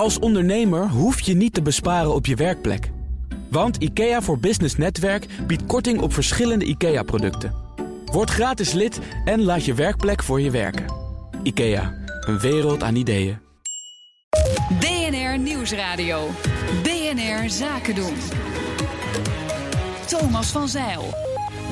[0.00, 2.90] Als ondernemer hoef je niet te besparen op je werkplek.
[3.50, 7.54] Want IKEA voor Business Netwerk biedt korting op verschillende IKEA-producten.
[8.04, 10.84] Word gratis lid en laat je werkplek voor je werken.
[11.42, 13.38] IKEA, een wereld aan ideeën.
[14.78, 16.28] BNR Nieuwsradio.
[16.82, 18.14] BNR Zaken doen.
[20.06, 21.29] Thomas van Zeil.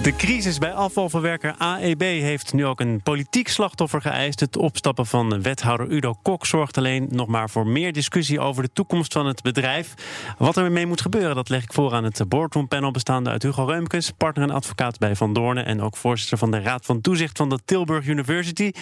[0.09, 4.41] De crisis bij afvalverwerker AEB heeft nu ook een politiek slachtoffer geëist.
[4.41, 8.73] Het opstappen van wethouder Udo Kok zorgt alleen nog maar voor meer discussie over de
[8.73, 9.95] toekomst van het bedrijf.
[10.39, 13.65] Wat er mee moet gebeuren, dat leg ik voor aan het boardroompanel bestaande uit Hugo
[13.65, 17.37] Reumkes, partner en advocaat bij Van Doornen en ook voorzitter van de Raad van Toezicht
[17.37, 18.73] van de Tilburg University.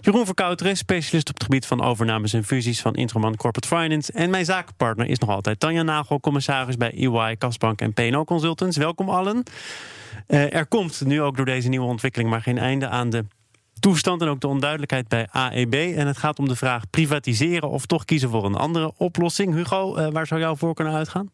[0.00, 4.12] Jeroen Verkouteren, specialist op het gebied van overnames en fusies van Introman Corporate Finance.
[4.12, 8.76] En mijn zakenpartner is nog altijd Tanja Nagel, commissaris bij EY, Kasbank en PNO Consultants.
[8.76, 9.44] Welkom allen.
[10.28, 13.24] Uh, er komt nu ook door deze nieuwe ontwikkeling maar geen einde aan de
[13.80, 15.74] toestand en ook de onduidelijkheid bij AEB.
[15.74, 19.54] En het gaat om de vraag privatiseren of toch kiezen voor een andere oplossing.
[19.54, 21.30] Hugo, uh, waar zou jouw voorkeur naar uitgaan?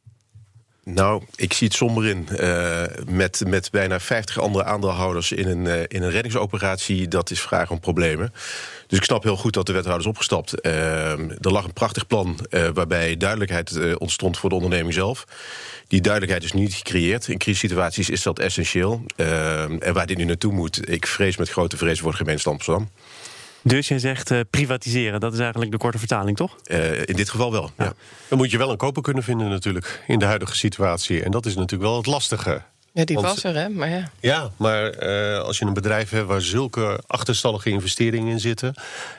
[0.84, 2.28] Nou, ik zie het somber in.
[2.32, 7.40] Uh, met, met bijna 50 andere aandeelhouders in een, uh, in een reddingsoperatie, dat is
[7.40, 8.32] vragen om problemen.
[8.86, 10.66] Dus ik snap heel goed dat de wethouder is opgestapt.
[10.66, 12.38] Uh, er lag een prachtig plan
[12.74, 15.24] waarbij duidelijkheid ontstond voor de onderneming zelf.
[15.88, 17.28] Die duidelijkheid is niet gecreëerd.
[17.28, 19.04] In crisissituaties is dat essentieel.
[19.16, 22.88] en waar dit nu naartoe moet, ik vrees met grote vrees voor de gemeente Amsterdam.
[23.66, 26.56] Dus jij zegt uh, privatiseren, dat is eigenlijk de korte vertaling, toch?
[26.66, 27.70] Uh, in dit geval wel.
[27.78, 27.92] Ja.
[28.28, 31.22] Dan moet je wel een koper kunnen vinden, natuurlijk, in de huidige situatie.
[31.22, 32.62] En dat is natuurlijk wel het lastige.
[32.94, 33.68] Ja, die was er, hè?
[33.68, 34.10] Maar ja.
[34.20, 38.74] Ja, maar uh, als je een bedrijf hebt waar zulke achterstallige investeringen in zitten.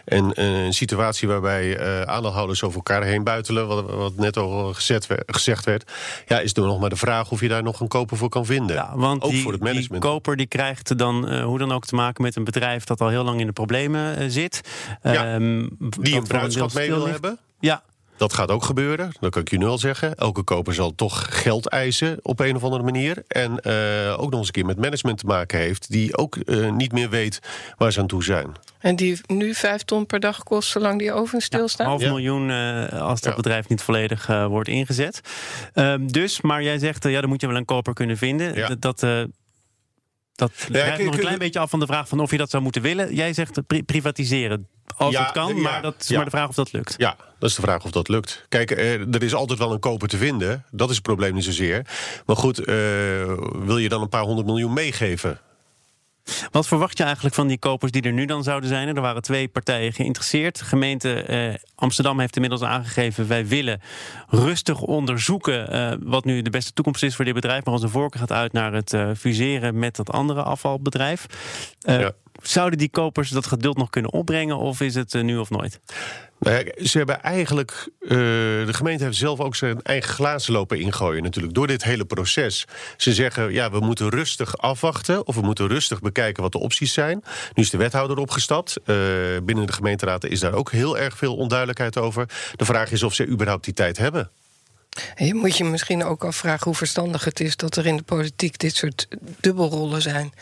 [0.05, 3.67] en een situatie waarbij uh, aandeelhouders over elkaar heen buitelen.
[3.67, 5.91] wat, wat net al gezet, gezegd werd.
[6.27, 8.45] ja, is er nog maar de vraag of je daar nog een koper voor kan
[8.45, 8.75] vinden.
[8.75, 10.01] Ja, want ook die, voor het management.
[10.01, 13.01] Die koper die krijgt dan uh, hoe dan ook te maken met een bedrijf dat
[13.01, 14.61] al heel lang in de problemen zit.
[15.03, 17.37] Ja, um, die een bruidschap mee wil hebben.
[17.59, 17.83] Ja,
[18.17, 20.16] dat gaat ook gebeuren, dat kan ik je nu al zeggen.
[20.16, 23.23] Elke koper zal toch geld eisen op een of andere manier.
[23.27, 25.92] En uh, ook nog eens een keer met management te maken heeft...
[25.92, 27.39] die ook uh, niet meer weet
[27.77, 28.52] waar ze aan toe zijn.
[28.80, 31.87] En die nu vijf ton per dag kost zolang die oven stilstaat?
[31.87, 33.36] Ja, half miljoen uh, als dat ja.
[33.36, 35.21] bedrijf niet volledig wordt ingezet.
[35.73, 38.55] Ehm, dus, maar jij zegt, ja, dan moet je wel een koper kunnen vinden.
[38.55, 38.76] Ja.
[38.80, 39.05] Dat...
[40.35, 42.63] Dat ja, nog een klein beetje af van de vraag van of je dat zou
[42.63, 43.15] moeten willen.
[43.15, 46.55] Jij zegt pri privatiseren als ja, het kan, maar dat is maar de vraag of
[46.55, 46.93] dat lukt.
[46.97, 48.45] Ja, dat is de vraag of dat lukt.
[48.49, 50.65] Kijk, er is altijd wel een koper te vinden.
[50.71, 51.85] Dat is het probleem niet zozeer.
[52.25, 52.65] Maar goed, uh,
[53.53, 55.39] wil je dan een paar honderd miljoen meegeven?
[56.52, 58.95] Wat verwacht je eigenlijk van die kopers die er nu dan zouden zijn?
[58.95, 60.59] Er waren twee partijen geïnteresseerd.
[60.59, 63.27] De gemeente eh, Amsterdam heeft inmiddels aangegeven...
[63.27, 63.81] wij willen
[64.27, 67.65] rustig onderzoeken uh, wat nu de beste toekomst is voor dit bedrijf.
[67.65, 71.25] Maar onze voorkeur gaat uit naar het uh, fuseren met dat andere afvalbedrijf.
[71.80, 72.11] Ja.
[72.41, 75.80] Zouden die kopers dat geduld nog kunnen opbrengen of is het nu of nooit?
[76.45, 77.88] Ja, ze hebben eigenlijk.
[78.00, 81.54] Uh, de gemeente heeft zelf ook zijn eigen glazen lopen ingooien, natuurlijk.
[81.54, 82.66] Door dit hele proces.
[82.98, 85.28] Ze zeggen: ja, we moeten rustig afwachten.
[85.28, 87.23] Of we moeten rustig bekijken wat de opties zijn.
[87.54, 88.78] Nu is de wethouder opgestapt.
[88.86, 88.95] Uh,
[89.44, 92.26] binnen de gemeenteraad is daar ook heel erg veel onduidelijkheid over.
[92.56, 94.30] De vraag is of ze überhaupt die tijd hebben.
[95.16, 98.60] Je moet je misschien ook afvragen hoe verstandig het is dat er in de politiek
[98.60, 99.08] dit soort
[99.39, 100.33] dubbelrollen zijn.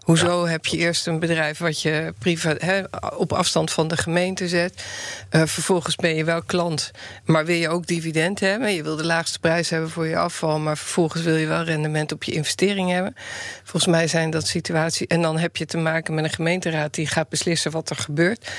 [0.00, 2.82] Hoezo heb je eerst een bedrijf wat je privaat, he,
[3.16, 4.84] op afstand van de gemeente zet?
[5.30, 6.90] Uh, vervolgens ben je wel klant,
[7.24, 8.74] maar wil je ook dividend hebben?
[8.74, 12.12] Je wil de laagste prijs hebben voor je afval, maar vervolgens wil je wel rendement
[12.12, 13.14] op je investering hebben.
[13.62, 15.06] Volgens mij zijn dat situaties.
[15.06, 18.50] En dan heb je te maken met een gemeenteraad die gaat beslissen wat er gebeurt.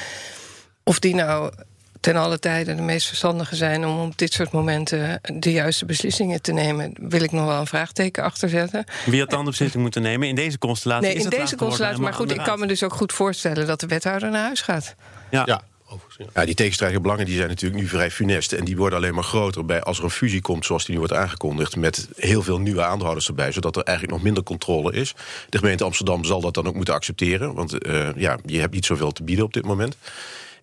[0.84, 1.52] Of die nou
[2.03, 6.41] ten alle tijde de meest verstandige zijn om op dit soort momenten de juiste beslissingen
[6.41, 8.86] te nemen, wil ik nog wel een vraagteken achter zetten.
[9.06, 11.08] Wie had dan de beslissing moeten nemen in deze constellatie?
[11.08, 12.02] Nee, in deze constellatie.
[12.02, 14.96] Maar goed, ik kan me dus ook goed voorstellen dat de wethouder naar huis gaat.
[15.30, 15.44] Ja.
[15.46, 15.62] ja.
[16.34, 18.52] Ja, die tegenstrijdige belangen die zijn natuurlijk nu vrij funest.
[18.52, 21.00] En die worden alleen maar groter bij als er een fusie komt, zoals die nu
[21.00, 21.75] wordt aangekondigd.
[21.75, 25.14] Met heel veel nieuwe aandeelhouders erbij, zodat er eigenlijk nog minder controle is.
[25.50, 27.53] De gemeente Amsterdam zal dat dan ook moeten accepteren.
[27.53, 29.97] Want uh, ja, je hebt niet zoveel te bieden op dit moment.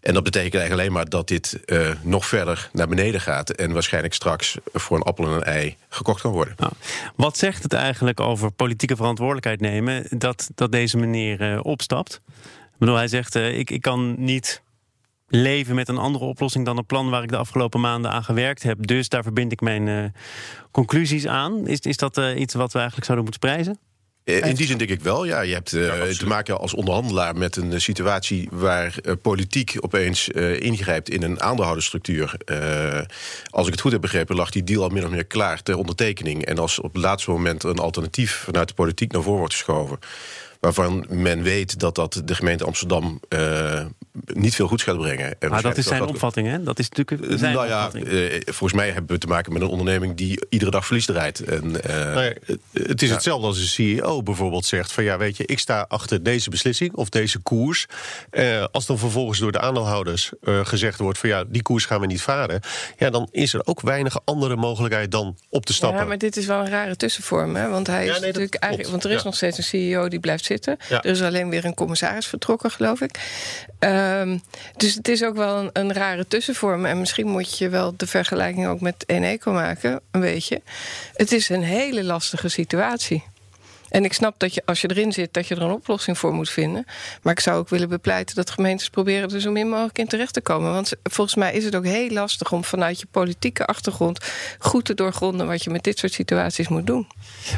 [0.01, 3.51] En dat betekent eigenlijk alleen maar dat dit uh, nog verder naar beneden gaat.
[3.51, 6.55] En waarschijnlijk straks voor een appel en een ei gekocht kan worden.
[6.57, 6.73] Nou,
[7.17, 12.21] wat zegt het eigenlijk over politieke verantwoordelijkheid nemen dat, dat deze meneer uh, opstapt?
[12.63, 14.63] Ik bedoel, hij zegt: uh, ik, ik kan niet
[15.29, 18.63] leven met een andere oplossing dan een plan waar ik de afgelopen maanden aan gewerkt
[18.63, 18.87] heb.
[18.87, 20.15] Dus daar verbind ik mijn
[20.71, 21.67] conclusies aan.
[21.67, 23.90] Is, is dat iets wat we eigenlijk zouden moeten prijzen?
[24.25, 25.25] Eh, in die zin denk ik wel.
[25.25, 29.77] Ja, je hebt uh, te maken als onderhandelaar met een eh, situatie waar uh, politiek
[29.81, 30.29] opeens
[30.59, 32.35] ingrijpt in een aandeelhoudersstructuur.
[33.51, 35.77] als ik het goed heb begrepen, lag die deal al min of meer klaar ter
[35.77, 36.45] ondertekening.
[36.45, 39.99] En als op het laatste moment een alternatief vanuit de politiek naar voren wordt geschoven
[40.61, 43.85] waarvan men weet dat dat de gemeente Amsterdam uh,
[44.27, 45.37] niet veel goeds gaat brengen.
[45.39, 46.63] En maar dat is zijn opvatting, hè?
[46.63, 49.69] Dat is natuurlijk zijn nou ja, uh, volgens mij hebben we te maken met een
[49.69, 51.45] onderneming die iedere dag verlies rijdt.
[51.45, 52.33] En, nou ja,
[52.73, 53.15] het is ja.
[53.15, 56.95] hetzelfde als een CEO bijvoorbeeld zegt van ja, weet je, ik sta achter deze beslissing
[56.95, 57.87] of deze koers.
[58.71, 62.23] als dan vervolgens door de aandeelhouders gezegd wordt van ja, die koers gaan we niet
[62.23, 62.61] varen,
[62.99, 66.01] ja, dan is er ook weinig andere mogelijkheid dan op te stappen.
[66.01, 67.69] Ja, maar dit is wel een rare tussenvorm, hè?
[67.69, 70.79] Want hij is natuurlijk eigenlijk, want er is nog steeds een CEO die blijft zitten.
[70.89, 73.19] Er is alleen weer een commissaris vertrokken, geloof ik.
[73.79, 74.43] Um,
[74.77, 76.85] dus het is ook wel een, een, rare tussenvorm.
[76.85, 80.63] En misschien moet je wel de vergelijking ook met Eneco maken, een beetje.
[81.15, 83.25] Het is een hele lastige situatie.
[83.91, 86.33] En ik snap dat je als je erin zit, dat je er een oplossing voor
[86.33, 86.85] moet vinden.
[87.23, 90.33] Maar ik zou ook willen bepleiten dat gemeentes proberen er zo min mogelijk in terecht
[90.33, 90.73] te komen.
[90.73, 94.19] Want volgens mij is het ook heel lastig om vanuit je politieke achtergrond
[94.59, 97.07] goed te doorgronden wat je met dit soort situaties moet doen.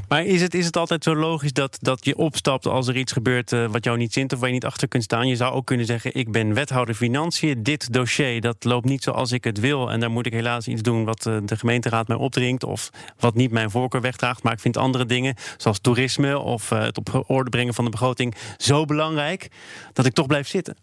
[0.08, 3.12] Maar is het, is het altijd zo logisch dat, dat je opstapt als er iets
[3.12, 5.28] gebeurt uh, wat jou niet zint of waar je niet achter kunt staan?
[5.28, 7.62] Je zou ook kunnen zeggen: Ik ben wethouder financiën.
[7.62, 9.90] Dit dossier dat loopt niet zoals ik het wil.
[9.90, 12.64] En daar moet ik helaas iets doen wat uh, de gemeenteraad mij opdringt.
[12.64, 14.42] Of wat niet mijn voorkeur wegdraagt.
[14.42, 17.90] Maar ik vind andere dingen, zoals toerisme of uh, het op orde brengen van de
[17.90, 19.48] begroting zo belangrijk
[19.92, 20.76] dat ik toch blijf zitten.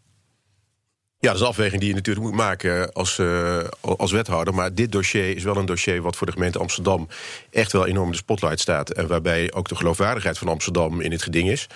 [1.21, 4.54] Ja, dat is een afweging die je natuurlijk moet maken als, uh, als wethouder.
[4.54, 7.07] Maar dit dossier is wel een dossier wat voor de gemeente Amsterdam
[7.51, 8.89] echt wel enorm in de spotlight staat.
[8.89, 11.68] En waarbij ook de geloofwaardigheid van Amsterdam in het geding is.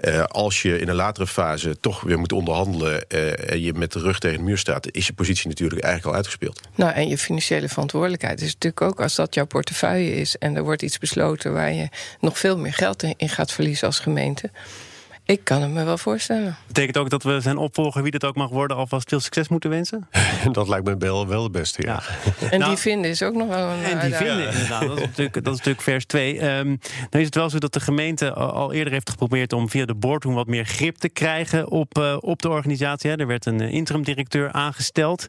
[0.00, 3.98] Uh, als je in een latere fase toch weer moet onderhandelen en je met de
[3.98, 6.60] rug tegen de muur staat, is je positie natuurlijk eigenlijk al uitgespeeld.
[6.74, 10.62] Nou, en je financiële verantwoordelijkheid is natuurlijk ook als dat jouw portefeuille is en er
[10.62, 11.88] wordt iets besloten waar je
[12.20, 14.50] nog veel meer geld in gaat verliezen als gemeente.
[15.26, 16.56] Ik kan het me wel voorstellen.
[16.66, 19.70] Betekent ook dat we zijn opvolger, wie dat ook mag worden, alvast veel succes moeten
[19.70, 20.08] wensen?
[20.52, 22.02] dat lijkt me wel, wel het beste, ja.
[22.50, 23.82] En nou, die vinden is ook nog wel een.
[23.82, 24.86] En die vinden, inderdaad.
[24.86, 26.34] Dat is natuurlijk, dat is natuurlijk vers 2.
[26.34, 26.78] Um, ehm, nou
[27.10, 30.34] is het wel zo dat de gemeente al eerder heeft geprobeerd om via de boardroom
[30.34, 33.10] wat meer grip te krijgen op, uh, op de organisatie.
[33.10, 35.26] Er werd een interim directeur aangesteld,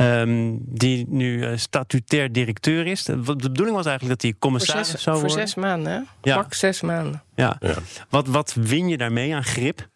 [0.00, 3.04] um, die nu uh, statutair directeur is.
[3.04, 5.36] De bedoeling was eigenlijk dat hij commissaris voor zes, zou worden.
[5.36, 6.00] Voor zes maanden, hè?
[6.30, 6.36] Ja.
[6.36, 7.24] Pak zes maanden.
[7.36, 7.56] Ja.
[7.60, 7.76] ja.
[8.08, 9.88] Wat, wat win je daarmee aan grip?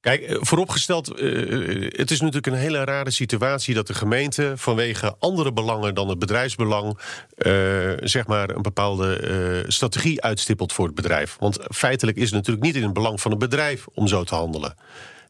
[0.00, 5.16] Kijk, eh, vooropgesteld, uh, het is natuurlijk een hele rare situatie dat de gemeente vanwege
[5.18, 9.20] andere belangen dan het bedrijfsbelang, uh, zeg maar, een bepaalde
[9.64, 11.36] uh, strategie uitstippelt voor het bedrijf.
[11.38, 14.34] Want feitelijk is het natuurlijk niet in het belang van het bedrijf om zo te
[14.34, 14.74] handelen.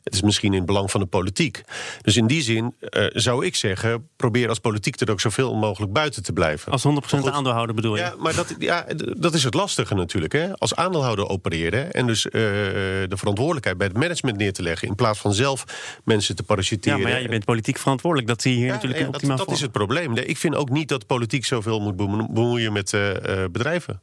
[0.03, 1.63] Het is misschien in het belang van de politiek.
[2.03, 5.93] Dus in die zin uh, zou ik zeggen: probeer als politiek er ook zoveel mogelijk
[5.93, 6.73] buiten te blijven.
[6.73, 8.03] Als 100% aandeelhouder bedoel je?
[8.03, 8.87] Ja, maar dat, ja,
[9.17, 10.33] dat is het lastige natuurlijk.
[10.33, 10.59] Hè?
[10.59, 14.89] Als aandeelhouder opereren en dus uh, de verantwoordelijkheid bij het management neer te leggen.
[14.89, 15.65] in plaats van zelf
[16.05, 16.99] mensen te parachuteren.
[16.99, 18.29] Ja, maar ja, je bent politiek verantwoordelijk.
[18.29, 20.13] Dat zie je hier ja, natuurlijk in optimaal Dat, dat is het probleem.
[20.13, 23.11] Nee, ik vind ook niet dat politiek zoveel moet bemoeien met uh,
[23.51, 24.01] bedrijven.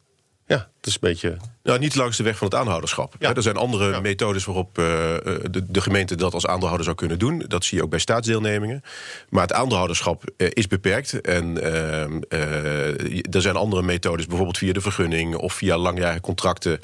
[0.48, 1.38] Ja, het is een beetje.
[1.64, 3.16] Nou, niet langs de weg van het aandeelhouderschap.
[3.20, 3.34] Ja.
[3.34, 4.00] Er zijn andere ja.
[4.00, 7.44] methodes waarop uh, de, de, gemeente dat als aandeelhouder zou kunnen doen.
[7.48, 8.82] Dat zie je ook bij staatsdeelnemingen.
[9.30, 11.22] Maar het aandeelhouderschap uh, is beperkt.
[11.22, 16.80] En uh, er zijn andere methodes, bijvoorbeeld via de vergunning of via langjarige contracten.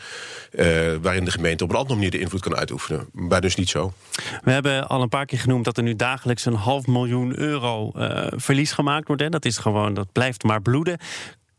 [1.02, 3.10] waarin de gemeente op een andere manier de invloed kan uitoefenen.
[3.12, 3.94] Maar dus niet zo.
[4.44, 7.92] We hebben al een paar keer genoemd dat er nu dagelijks een half miljoen euro
[8.36, 9.22] verlies gemaakt wordt.
[9.22, 9.30] Hè.
[9.30, 10.98] Dat is gewoon, dat blijft maar bloeden.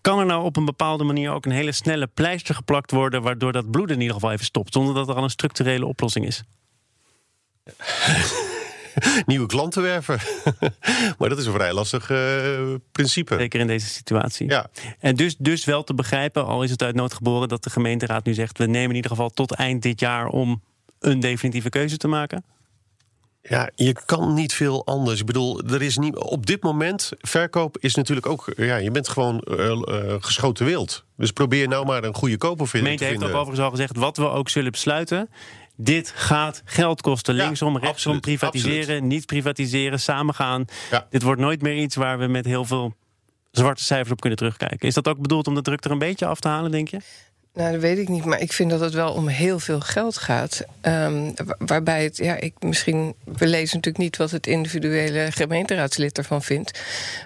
[0.02, 3.52] Kan er nou op een bepaalde manier ook een hele snelle pleister geplakt worden, waardoor
[3.52, 6.43] dat bloed in ieder geval even stopt, zonder dat er al een structurele oplossing is?
[9.26, 10.19] Nieuwe klanten werven.
[11.19, 13.37] maar dat is een vrij lastig uh, principe.
[13.37, 14.49] Zeker in deze situatie.
[14.49, 14.71] Ja.
[14.99, 18.25] En dus, dus wel te begrijpen, al is het uit nood geboren, dat de gemeenteraad
[18.25, 20.62] nu zegt: we nemen in ieder geval tot eind dit jaar om
[20.99, 22.44] een definitieve keuze te maken?
[23.42, 25.20] Ja, je kan niet veel anders.
[25.20, 28.52] Ik bedoel, er is niet, op dit moment, verkoop is natuurlijk ook...
[28.56, 31.04] Ja, je bent gewoon uh, uh, geschoten wild.
[31.16, 32.90] Dus probeer nou maar een goede koper vinden.
[32.90, 35.28] De gemeente heeft ook overigens al gezegd, wat we ook zullen besluiten...
[35.76, 37.34] dit gaat geld kosten.
[37.34, 39.02] Linksom, rechtsom, privatiseren, absoluut.
[39.02, 40.64] niet privatiseren, samengaan.
[40.90, 41.06] Ja.
[41.11, 42.94] Dit wordt nooit meer iets waar we met heel veel
[43.50, 44.88] zwarte cijfers op kunnen terugkijken.
[44.88, 46.99] Is dat ook bedoeld om de druk er een beetje af te halen, denk je?
[47.54, 48.25] Nou, dat weet ik niet.
[48.25, 50.62] Maar ik vind dat het wel om heel veel geld gaat.
[50.82, 53.14] Um, waarbij het, ja, ik misschien.
[53.25, 56.80] We lezen natuurlijk niet wat het individuele gemeenteraadslid ervan vindt.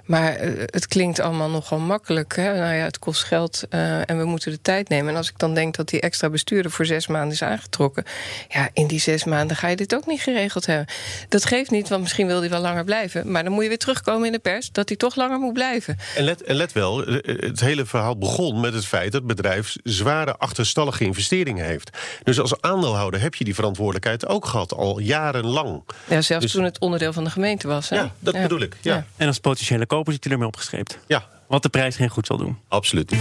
[0.05, 2.37] Maar uh, het klinkt allemaal nogal makkelijk.
[2.37, 2.55] Hè?
[2.59, 5.11] Nou ja, het kost geld uh, en we moeten de tijd nemen.
[5.11, 8.05] En als ik dan denk dat die extra bestuurder voor zes maanden is aangetrokken.
[8.49, 10.87] Ja, in die zes maanden ga je dit ook niet geregeld hebben.
[11.29, 13.31] Dat geeft niet, want misschien wil hij wel langer blijven.
[13.31, 15.99] Maar dan moet je weer terugkomen in de pers dat hij toch langer moet blijven.
[16.17, 19.77] En let, en let wel, het hele verhaal begon met het feit dat het bedrijf
[19.83, 21.91] zwaar achterstallige investeringen heeft.
[22.23, 25.83] Dus als aandeelhouder heb je die verantwoordelijkheid ook gehad, al jarenlang.
[26.09, 26.53] Ja, zelfs dus...
[26.53, 27.89] toen het onderdeel van de gemeente was.
[27.89, 27.97] Hè?
[27.97, 28.43] Ja, dat ja.
[28.43, 28.77] bedoel ik.
[28.81, 28.95] Ja.
[28.95, 29.07] ja.
[29.17, 30.97] En als potentiële koper zit hij ermee opgeschreven.
[31.07, 31.25] Ja.
[31.49, 32.59] Wat de prijs geen goed zal doen.
[32.69, 33.21] Absoluut niet.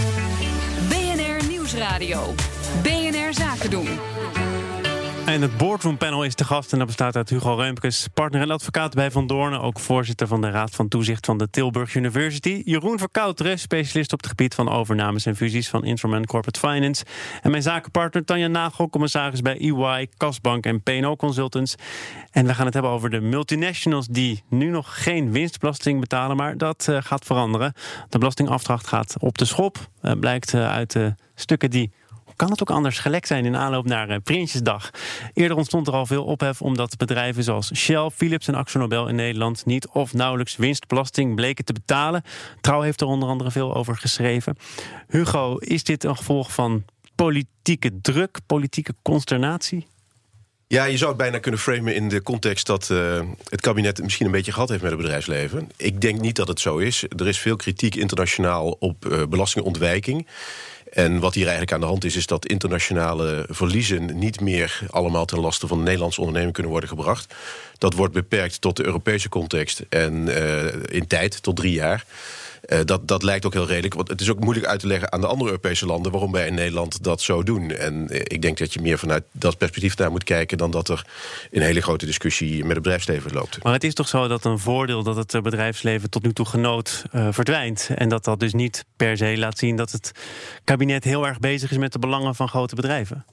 [0.88, 2.34] BNR Nieuwsradio.
[2.82, 4.15] BNR Zaken doen.
[5.26, 8.50] En het boardroom panel is te gast en dat bestaat uit Hugo Reumkes, partner en
[8.50, 12.62] advocaat bij Van Doornen, ook voorzitter van de Raad van Toezicht van de Tilburg University.
[12.64, 17.04] Jeroen Verkouteren, specialist op het gebied van overnames en fusies van Instrument Corporate Finance.
[17.42, 21.74] En mijn zakenpartner Tanja Nagel, commissaris bij EY, Kasbank en P&O Consultants.
[22.30, 26.56] En we gaan het hebben over de multinationals die nu nog geen winstbelasting betalen, maar
[26.56, 27.72] dat uh, gaat veranderen.
[28.08, 31.90] De belastingafdracht gaat op de schop, uh, blijkt uh, uit de stukken die
[32.36, 34.90] kan het ook anders gelekt zijn in aanloop naar uh, Prinsjesdag.
[35.34, 39.66] Eerder ontstond er al veel ophef omdat bedrijven zoals Shell, Philips en AxoNobel in Nederland
[39.66, 42.22] niet of nauwelijks winstbelasting bleken te betalen.
[42.60, 44.56] Trouw heeft er onder andere veel over geschreven.
[45.08, 49.86] Hugo, is dit een gevolg van politieke druk, politieke consternatie?
[50.68, 54.26] Ja, je zou het bijna kunnen framen in de context dat uh, het kabinet misschien
[54.26, 55.70] een beetje gehad heeft met het bedrijfsleven.
[55.76, 57.04] Ik denk niet dat het zo is.
[57.16, 60.26] Er is veel kritiek internationaal op uh, belastingontwijking.
[60.92, 65.24] En wat hier eigenlijk aan de hand is, is dat internationale verliezen niet meer allemaal
[65.24, 67.34] ten laste van de Nederlandse onderneming kunnen worden gebracht.
[67.78, 72.04] Dat wordt beperkt tot de Europese context en uh, in tijd, tot drie jaar.
[72.66, 73.94] Uh, dat, dat lijkt ook heel redelijk.
[73.94, 76.46] Want het is ook moeilijk uit te leggen aan de andere Europese landen waarom wij
[76.46, 77.70] in Nederland dat zo doen.
[77.70, 80.88] En uh, ik denk dat je meer vanuit dat perspectief naar moet kijken dan dat
[80.88, 81.06] er
[81.50, 83.62] een hele grote discussie met het bedrijfsleven loopt.
[83.62, 87.04] Maar het is toch zo dat een voordeel dat het bedrijfsleven tot nu toe genoot
[87.10, 87.90] verdwijnt.
[87.94, 90.12] En dat dat dus niet per se laat zien dat het
[90.64, 93.24] kabinet heel erg bezig is met de belangen van grote bedrijven.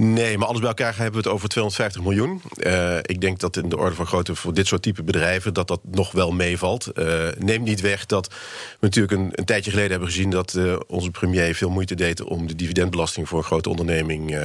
[0.00, 2.42] Nee, maar alles bij elkaar hebben we het over 250 miljoen.
[2.56, 5.54] Uh, ik denk dat in de orde van grootte voor dit soort type bedrijven...
[5.54, 6.90] dat dat nog wel meevalt.
[6.94, 8.34] Uh, neemt niet weg dat we
[8.80, 10.30] natuurlijk een, een tijdje geleden hebben gezien...
[10.30, 13.28] dat uh, onze premier veel moeite deed om de dividendbelasting...
[13.28, 14.38] voor een grote onderneming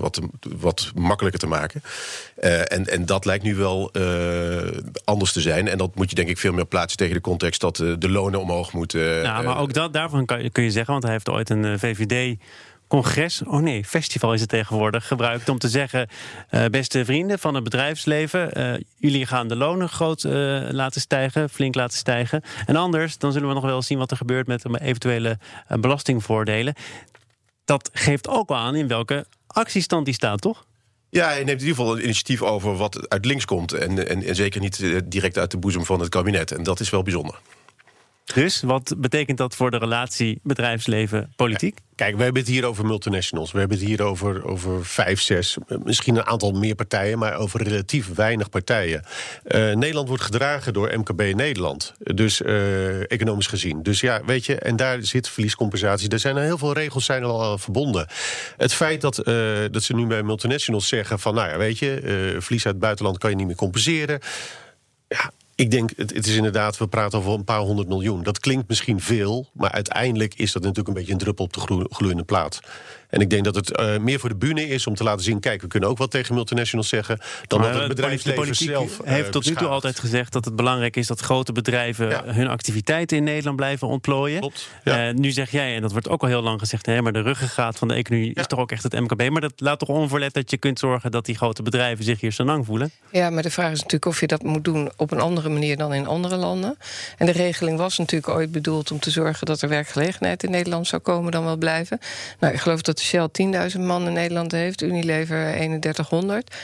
[0.00, 0.20] wat,
[0.58, 1.82] wat makkelijker te maken.
[2.36, 3.92] en, en dat lijkt nu wel
[5.04, 5.68] anders te zijn.
[5.68, 7.60] En dat moet je denk ik veel meer plaatsen tegen de context...
[7.60, 9.00] dat de lonen omhoog moeten.
[9.00, 10.92] Ja, maar ook dat, daarvan kan, kun je zeggen...
[10.92, 12.36] want hij heeft ooit een VVD
[12.90, 16.08] congres, oh nee, festival is het tegenwoordig, gebruikt om te zeggen:
[16.50, 20.32] uh, beste vrienden van het bedrijfsleven, uh, jullie gaan de lonen groot uh,
[20.70, 22.42] laten stijgen, flink laten stijgen.
[22.66, 26.74] En anders, dan zullen we nog wel zien wat er gebeurt met eventuele belastingvoordelen.
[27.64, 30.64] Dat geeft ook aan in welke actiestand die staat, toch?
[31.10, 33.72] Ja, hij neemt in ieder geval een initiatief over wat uit links komt.
[33.72, 36.52] En, en, en zeker niet direct uit de boezem van het kabinet.
[36.52, 37.40] En dat is wel bijzonder.
[38.34, 41.78] Dus wat betekent dat voor de relatie bedrijfsleven-politiek?
[41.94, 43.52] Kijk, we hebben het hier over multinationals.
[43.52, 47.62] We hebben het hier over, over vijf, zes, misschien een aantal meer partijen, maar over
[47.62, 49.04] relatief weinig partijen.
[49.44, 53.82] Uh, Nederland wordt gedragen door MKB Nederland, dus uh, economisch gezien.
[53.82, 56.08] Dus ja, weet je, en daar zit verliescompensatie.
[56.08, 58.06] Er zijn heel veel regels zijn al, al verbonden.
[58.56, 59.14] Het feit dat,
[59.70, 63.18] dat ze nu bij multinationals zeggen van, nou ja, weet je, verlies uit het buitenland
[63.18, 64.20] kan je niet meer compenseren.
[65.08, 65.30] Ja,
[65.60, 68.22] ik denk, het, het, is inderdaad, we praten over een paar honderd miljoen.
[68.22, 71.86] Dat klinkt misschien veel, maar uiteindelijk is dat natuurlijk een beetje een druppel op de
[71.90, 72.60] gloeiende plaat.
[73.10, 75.40] En ik denk dat het uh, meer voor de bühne is om te laten zien...
[75.40, 77.18] kijk, we kunnen ook wat tegen multinationals zeggen...
[77.46, 80.32] dan maar dat het bedrijfsleven de politiek zelf heeft uh, tot nu toe altijd gezegd
[80.32, 81.06] dat het belangrijk is...
[81.06, 82.22] dat grote bedrijven ja.
[82.24, 84.40] hun activiteiten in Nederland blijven ontplooien.
[84.40, 85.08] Klopt, ja.
[85.08, 86.86] uh, nu zeg jij, en dat wordt ook al heel lang gezegd...
[86.86, 88.40] Hè, maar de ruggengraat van de economie ja.
[88.40, 89.30] is toch ook echt het MKB.
[89.30, 91.10] Maar dat laat toch onverlet dat je kunt zorgen...
[91.10, 92.90] dat die grote bedrijven zich hier zo lang voelen?
[93.10, 94.90] Ja, maar de vraag is natuurlijk of je dat moet doen...
[94.96, 96.76] op een andere manier dan in andere landen.
[97.16, 99.46] En de regeling was natuurlijk ooit bedoeld om te zorgen...
[99.46, 101.98] dat er werkgelegenheid in Nederland zou komen dan wel blijven.
[102.38, 103.28] Nou, ik geloof dat Shell
[103.74, 104.82] 10.000 man in Nederland heeft.
[104.82, 106.54] Unilever 3100.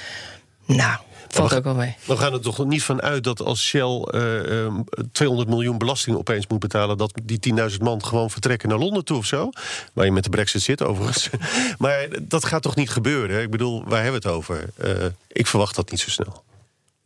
[0.66, 1.96] Nou, valt ook wel mee.
[2.04, 4.74] We gaan er toch niet van uit dat als Shell uh, uh,
[5.12, 6.98] 200 miljoen belasting opeens moet betalen...
[6.98, 9.50] dat die 10.000 man gewoon vertrekken naar Londen toe of zo?
[9.92, 11.30] Waar je met de brexit zit overigens.
[11.78, 13.42] maar dat gaat toch niet gebeuren?
[13.42, 14.64] Ik bedoel, waar hebben we het over?
[14.84, 16.44] Uh, ik verwacht dat niet zo snel.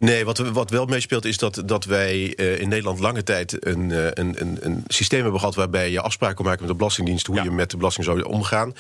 [0.01, 3.91] Nee, wat, wat wel meespeelt is dat, dat wij uh, in Nederland lange tijd een,
[3.91, 7.27] uh, een, een, een systeem hebben gehad waarbij je afspraken kon maken met de Belastingdienst
[7.27, 7.43] hoe ja.
[7.43, 8.75] je met de belasting zou omgaan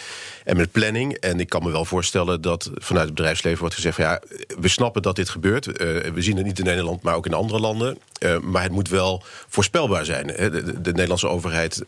[0.44, 1.14] en met planning.
[1.14, 4.20] En ik kan me wel voorstellen dat vanuit het bedrijfsleven wordt gezegd: van, ja,
[4.60, 5.66] we snappen dat dit gebeurt.
[5.66, 5.74] Uh,
[6.14, 7.98] we zien het niet in Nederland, maar ook in andere landen.
[8.42, 10.26] maar het moet wel voorspelbaar zijn.
[10.26, 11.84] De, de, de Nederlandse overheid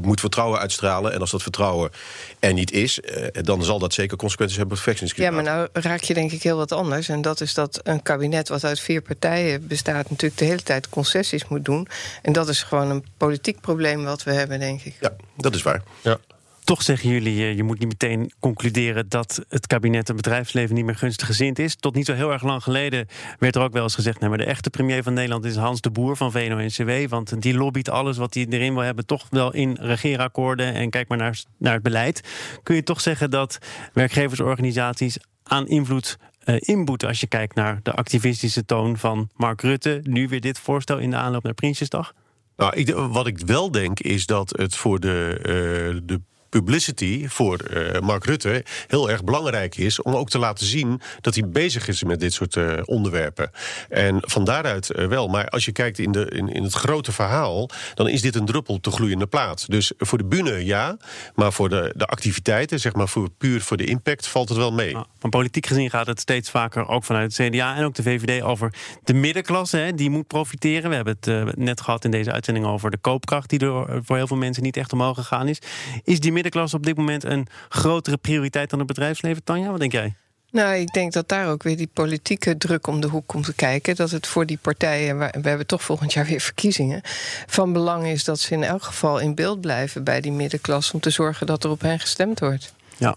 [0.00, 1.12] moet vertrouwen uitstralen.
[1.12, 1.90] En als dat vertrouwen
[2.38, 3.00] er niet is,
[3.32, 6.42] dan zal dat zeker consequenties hebben voor het Ja, maar nou raak je denk ik
[6.42, 7.08] heel wat anders.
[7.08, 10.88] En dat is dat een kabinet wat uit vier partijen bestaat, natuurlijk de hele tijd
[10.88, 11.88] concessies moet doen.
[12.22, 14.96] En dat is gewoon een politiek probleem wat we hebben, denk ik.
[15.00, 15.82] Ja, dat is waar.
[16.02, 16.18] Ja.
[16.64, 20.94] Toch zeggen jullie, je moet niet meteen concluderen dat het kabinet het bedrijfsleven niet meer
[20.94, 21.76] gunstig gezind is.
[21.76, 23.06] Tot niet zo heel erg lang geleden
[23.38, 25.80] werd er ook wel eens gezegd: nee, maar de echte premier van Nederland is Hans
[25.80, 27.08] de Boer van VNO-NCW.
[27.08, 30.74] Want die lobbyt alles wat hij erin wil hebben, toch wel in regeerakkoorden.
[30.74, 32.20] En kijk maar naar, naar het beleid.
[32.62, 33.58] Kun je toch zeggen dat
[33.92, 40.00] werkgeversorganisaties aan invloed uh, inboeten als je kijkt naar de activistische toon van Mark Rutte.
[40.04, 42.14] Nu weer dit voorstel in de aanloop naar Prinsjesdag?
[42.56, 46.20] Nou, ik, wat ik wel denk is dat het voor de, uh, de
[46.52, 51.34] publicity voor eh, Mark Rutte heel erg belangrijk is om ook te laten zien dat
[51.34, 53.50] hij bezig is met dit soort eh, onderwerpen.
[53.88, 55.28] En van daaruit eh, wel.
[55.28, 58.44] Maar als je kijkt in, de, in, in het grote verhaal, dan is dit een
[58.44, 59.70] druppel de gloeiende plaat.
[59.70, 60.96] Dus voor de bühne ja,
[61.34, 64.72] maar voor de, de activiteiten, zeg maar voor, puur voor de impact, valt het wel
[64.72, 64.92] mee.
[64.92, 68.02] Nou, van politiek gezien gaat het steeds vaker, ook vanuit het CDA en ook de
[68.02, 69.76] VVD, over de middenklasse.
[69.76, 70.90] Hè, die moet profiteren.
[70.90, 74.26] We hebben het net gehad in deze uitzending over de koopkracht, die er voor heel
[74.26, 75.58] veel mensen niet echt omhoog gegaan is.
[76.04, 79.70] Is die middenklasse op dit moment een grotere prioriteit dan het bedrijfsleven, Tanja?
[79.70, 80.14] Wat denk jij?
[80.50, 83.54] Nou, ik denk dat daar ook weer die politieke druk om de hoek komt te
[83.54, 83.96] kijken.
[83.96, 87.00] Dat het voor die partijen, we hebben toch volgend jaar weer verkiezingen,
[87.46, 91.00] van belang is dat ze in elk geval in beeld blijven bij die middenklasse om
[91.00, 92.74] te zorgen dat er op hen gestemd wordt.
[92.96, 93.16] Ja.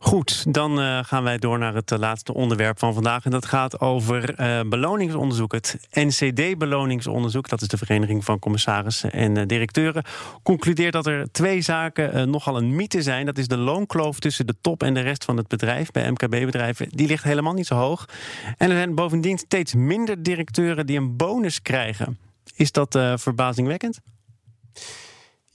[0.00, 3.24] Goed, dan uh, gaan wij door naar het uh, laatste onderwerp van vandaag.
[3.24, 5.52] En dat gaat over uh, beloningsonderzoek.
[5.52, 10.04] Het NCD-beloningsonderzoek, dat is de Vereniging van Commissarissen en Directeuren,
[10.42, 13.26] concludeert dat er twee zaken nogal een mythe zijn.
[13.26, 15.90] Dat is de loonkloof tussen de top en de rest van het bedrijf.
[15.90, 18.08] Bij MKB-bedrijven, die ligt helemaal niet zo hoog.
[18.56, 22.18] En er zijn bovendien steeds minder directeuren die een bonus krijgen.
[22.54, 24.00] Is dat verbazingwekkend?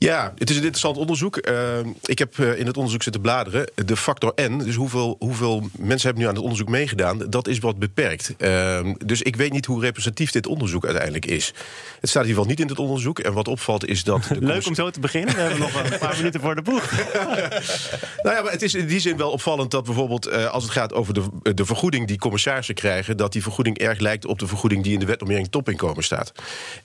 [0.04, 1.48] Ja, het is een interessant onderzoek.
[1.50, 3.72] Uh, ik heb uh, in het onderzoek zitten bladeren.
[3.86, 7.60] De factor N, dus hoeveel, hoeveel mensen hebben nu aan het onderzoek meegedaan, dat is
[7.60, 8.34] wat beperkt.
[8.38, 11.54] Uh, dus ik weet niet hoe representatief dit onderzoek uiteindelijk is.
[12.00, 13.20] Het staat in ieder geval niet in het onderzoek.
[13.20, 14.30] En wat opvalt is dat.
[14.40, 15.36] Leuk om zo te beginnen.
[15.36, 16.92] We hebben nog een paar minuten voor de boeg.
[18.24, 20.72] nou ja, maar het is in die zin wel opvallend dat bijvoorbeeld uh, als het
[20.72, 24.48] gaat over de, de vergoeding die commissarissen krijgen, dat die vergoeding erg lijkt op de
[24.48, 26.32] vergoeding die in de wet om topinkomen staat.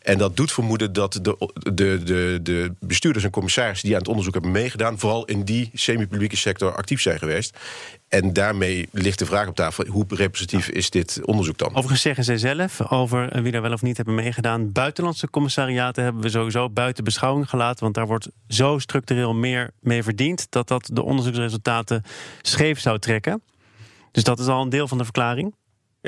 [0.02, 4.00] En dat doet vermoeden dat de, de, de, de bestuur bestuurders en commissarissen die aan
[4.00, 7.58] het onderzoek hebben meegedaan, vooral in die semi-publieke sector actief zijn geweest.
[8.08, 11.68] En daarmee ligt de vraag op tafel: hoe representatief is dit onderzoek dan?
[11.68, 14.72] Overigens zeggen zij zelf over wie daar wel of niet hebben meegedaan.
[14.72, 17.82] Buitenlandse commissariaten hebben we sowieso buiten beschouwing gelaten.
[17.82, 22.02] Want daar wordt zo structureel meer mee verdiend dat dat de onderzoeksresultaten
[22.42, 23.42] scheef zou trekken.
[24.12, 25.54] Dus dat is al een deel van de verklaring.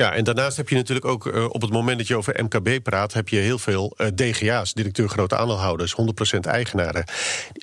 [0.01, 2.83] Ja, en daarnaast heb je natuurlijk ook uh, op het moment dat je over MKB
[2.83, 5.95] praat, heb je heel veel uh, DGA's, directeur grote aandeelhouders,
[6.35, 7.03] 100% eigenaren.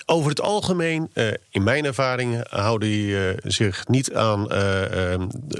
[0.06, 4.52] Over het algemeen, uh, in mijn ervaring, houden die zich niet aan,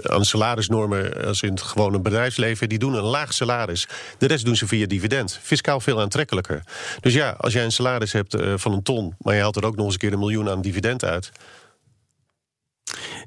[0.02, 2.68] aan salarisnormen als in het gewone bedrijfsleven.
[2.68, 3.88] Die doen een laag salaris.
[4.18, 5.38] De rest doen ze via dividend.
[5.42, 6.62] Fiscaal veel aantrekkelijker.
[7.00, 9.76] Dus ja, als jij een salaris hebt van een ton, maar je haalt er ook
[9.76, 11.30] nog eens een keer een miljoen aan dividend uit.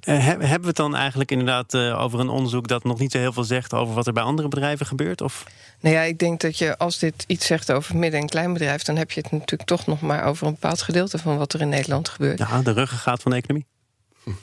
[0.05, 3.17] Uh, hebben we het dan eigenlijk inderdaad uh, over een onderzoek dat nog niet zo
[3.17, 5.21] heel veel zegt over wat er bij andere bedrijven gebeurt?
[5.21, 5.43] Of?
[5.79, 8.95] Nou ja, ik denk dat je als dit iets zegt over midden- en kleinbedrijf, dan
[8.95, 11.69] heb je het natuurlijk toch nog maar over een bepaald gedeelte van wat er in
[11.69, 12.39] Nederland gebeurt.
[12.39, 13.65] Ja, de ruggengraat van de economie.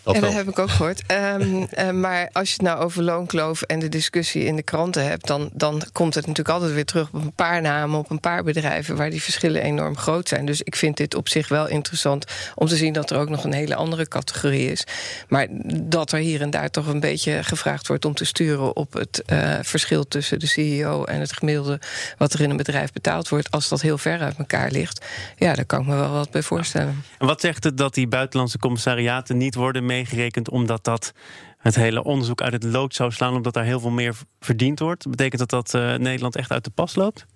[0.02, 1.02] Dat ja, dat heb ik ook gehoord.
[1.40, 5.04] Um, uh, maar als je het nou over loonkloof en de discussie in de kranten
[5.04, 8.20] hebt, dan, dan komt het natuurlijk altijd weer terug op een paar namen, op een
[8.20, 10.46] paar bedrijven waar die verschillen enorm groot zijn.
[10.46, 13.44] Dus ik vind dit op zich wel interessant om te zien dat er ook nog
[13.44, 14.84] een hele andere categorie is.
[15.28, 15.46] Maar
[15.82, 19.22] dat er hier en daar toch een beetje gevraagd wordt om te sturen op het
[19.32, 21.80] uh, verschil tussen de CEO en het gemiddelde
[22.16, 25.04] wat er in een bedrijf betaald wordt, als dat heel ver uit elkaar ligt,
[25.36, 27.04] ja, daar kan ik me wel wat bij voorstellen.
[27.18, 29.66] En wat zegt het dat die buitenlandse commissariaten niet worden?
[29.72, 31.12] Worden meegerekend omdat dat
[31.58, 35.10] het hele onderzoek uit het lood zou slaan, omdat daar heel veel meer verdiend wordt?
[35.10, 37.26] Betekent dat dat uh, Nederland echt uit de pas loopt?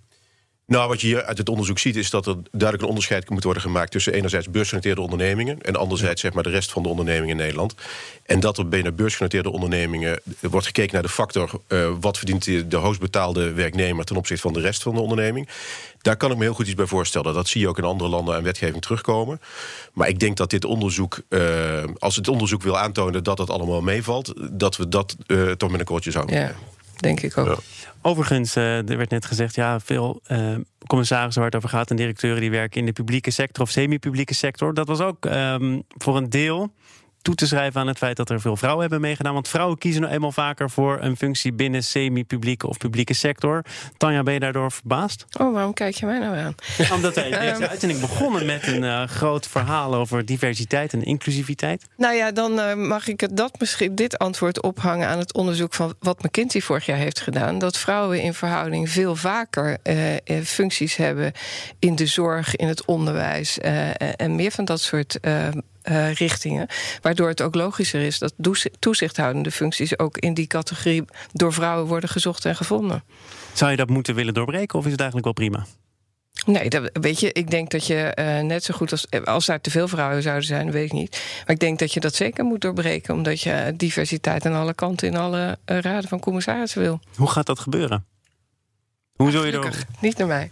[0.73, 3.45] Nou, wat je hier uit het onderzoek ziet, is dat er duidelijk een onderscheid moet
[3.45, 7.29] worden gemaakt tussen enerzijds beursgenoteerde ondernemingen en anderzijds zeg maar, de rest van de ondernemingen
[7.29, 7.75] in Nederland.
[8.27, 12.69] En dat er binnen beursgenoteerde ondernemingen wordt gekeken naar de factor uh, wat verdient de,
[12.69, 15.49] de hoogstbetaalde werknemer ten opzichte van de rest van de onderneming.
[16.03, 17.35] Daar kan ik me heel goed iets bij voorstellen.
[17.35, 19.41] Dat zie je ook in andere landen aan wetgeving terugkomen.
[19.93, 23.83] Maar ik denk dat dit onderzoek, uh, als het onderzoek wil aantonen dat het allemaal
[23.83, 26.55] meevalt, dat we dat uh, toch met een kortje zouden ja,
[27.03, 27.47] denk ik ook.
[27.47, 27.57] Ja.
[28.03, 31.97] Overigens, uh, er werd net gezegd, ja, veel uh, commissarissen waar het over gaat en
[31.97, 34.75] directeuren die werken in de publieke sector of semi-publieke sector.
[34.75, 36.73] Dat was ook um, voor een deel
[37.23, 39.35] toe te schrijven aan het feit dat er veel vrouwen hebben meegedaan.
[39.35, 43.65] Want vrouwen kiezen nou eenmaal vaker voor een functie binnen semi-publieke of publieke sector.
[43.97, 45.25] Tanja, ben je daardoor verbaasd?
[45.41, 46.55] Oh, waarom kijk je mij nou aan?
[46.97, 47.63] Omdat wij deze ehm.
[47.63, 51.87] uitzending begonnen met een uh, groot verhaal over diversiteit en inclusiviteit.
[51.97, 55.75] Nou ja, dan uh, mag ik het dat misschien dit antwoord ophangen aan het onderzoek
[55.75, 57.59] van wat McKinsey vorig jaar heeft gedaan.
[57.59, 59.97] Dat vrouwen in verhouding veel vaker uh,
[60.45, 61.33] functies hebben
[61.79, 63.59] in de zorg, in het onderwijs
[64.17, 65.19] en meer van dat soort
[65.91, 66.67] uh, richtingen.
[67.01, 68.35] Waardoor het ook logischer is dat
[68.79, 73.05] toezichthoudende functies ook in die categorie door vrouwen worden gezocht en gevonden.
[73.53, 75.67] Zou je dat moeten willen doorbreken of is het eigenlijk wel prima?
[76.47, 79.07] Nee, dat, weet je, ik denk dat je uh, net zo goed als.
[79.25, 81.23] Als er te veel vrouwen zouden zijn, weet ik niet.
[81.47, 85.09] Maar ik denk dat je dat zeker moet doorbreken, omdat je diversiteit aan alle kanten
[85.09, 87.01] in alle uh, raden van commissarissen wil.
[87.17, 88.07] Hoe gaat dat gebeuren?
[89.13, 89.85] Hoe zul je er...
[90.01, 90.51] Niet naar mij.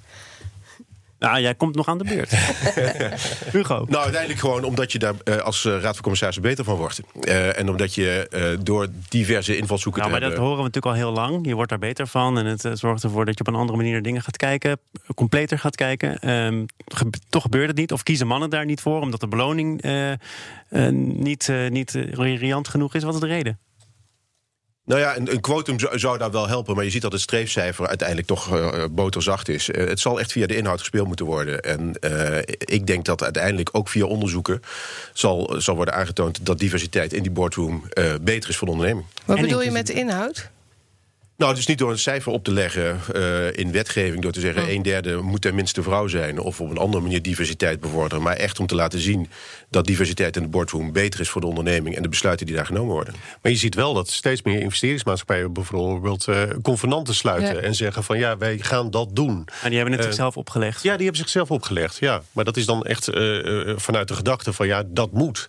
[1.21, 2.31] Nou, jij komt nog aan de beurt.
[3.53, 3.85] Hugo.
[3.89, 7.01] Nou, uiteindelijk gewoon omdat je daar eh, als eh, Raad van Commissarissen beter van wordt.
[7.21, 8.29] Eh, en omdat je
[8.63, 11.47] door diverse invalshoeken Nou, maar dat horen we natuurlijk al heel lang.
[11.47, 12.39] Je wordt daar beter van.
[12.39, 14.79] En het zorgt ervoor dat je op een andere manier naar dingen gaat kijken.
[15.15, 16.19] Completer gaat kijken.
[16.19, 17.93] Ehm, ge- toch gebeurt het niet.
[17.93, 19.01] Of kiezen mannen daar niet voor.
[19.01, 19.83] Omdat de beloning
[21.19, 23.03] niet, niet riant genoeg is.
[23.03, 23.59] Wat is de reden?
[24.91, 26.75] Nou ja, een, een quotum zou, zou daar wel helpen.
[26.75, 29.71] Maar je ziet dat het streefcijfer uiteindelijk toch eh, boterzacht is.
[29.71, 31.61] Eh, het zal echt via de inhoud gespeeld moeten worden.
[31.61, 34.63] En eh, ik denk dat uiteindelijk ook via onderzoeken...
[35.13, 37.85] zal, zal worden aangetoond dat diversiteit in die boardroom...
[37.89, 39.07] eh, beter is voor de onderneming.
[39.25, 40.51] Wat En bedoel je met de inhoud?
[41.41, 44.23] Nou, dus niet door een cijfer op te leggen eh, in wetgeving...
[44.23, 44.71] door te zeggen Oh.
[44.71, 46.39] een derde moet tenminste vrouw zijn...
[46.39, 48.23] of op een andere manier diversiteit bevorderen.
[48.25, 49.29] Maar echt om te laten zien
[49.71, 50.93] dat diversiteit in de boardroom...
[50.93, 53.15] beter is voor de onderneming en de besluiten die daar genomen worden.
[53.43, 57.61] Maar je ziet wel dat steeds meer investeringsmaatschappijen bijvoorbeeld eh, convenanten sluiten Ja.
[57.61, 59.47] en zeggen van ja, wij gaan dat doen.
[59.63, 60.83] En die hebben het Eh, zichzelf opgelegd.
[60.83, 61.97] Ja, die hebben zichzelf opgelegd.
[61.99, 63.05] Ja, maar dat is dan echt
[63.77, 65.49] vanuit de gedachte van ja, dat moet.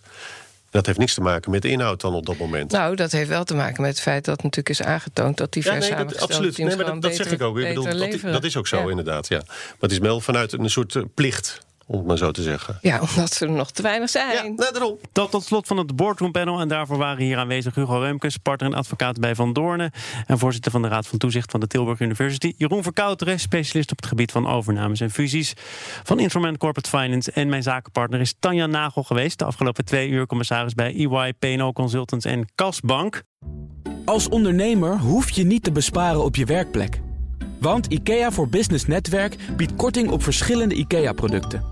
[0.72, 2.70] Dat heeft niks te maken met de inhoud dan op dat moment.
[2.70, 5.60] Nou, dat heeft wel te maken met het feit dat natuurlijk is aangetoond dat ja,
[5.60, 6.58] divers nee, dat, absoluut.
[6.58, 7.58] Nee, maar dat, zeg ik ook.
[7.58, 8.88] Ik bedoel, dat, dat is ook zo, Ja.
[8.88, 9.28] inderdaad.
[9.28, 9.42] Ja.
[9.46, 11.60] Maar het is wel vanuit een soort eh, plicht,
[11.92, 12.78] om het maar zo te zeggen.
[12.80, 14.54] Ja, omdat ze er nog te weinig zijn.
[14.56, 14.98] Ja, daarom.
[15.12, 16.60] Tot tot slot van het boardroom panel.
[16.60, 19.90] En daarvoor waren hier aanwezig Hugo Reumkes, partner en advocaat bij Van Doornen.
[20.26, 22.54] En voorzitter van de Raad van Toezicht van de Tilburg University.
[22.56, 25.52] Jeroen Verkouteren, specialist op het gebied van overnames en fusies.
[26.02, 27.32] Van Instrument Corporate Finance.
[27.32, 29.38] En mijn zakenpartner is Tanja Nagel geweest.
[29.38, 33.22] De afgelopen twee uur commissaris bij EY, PNO Consultants en Kasbank.
[34.04, 37.00] Als ondernemer hoef je niet te besparen op je werkplek.
[37.60, 41.71] Want IKEA voor Business Netwerk biedt korting op verschillende IKEA-producten.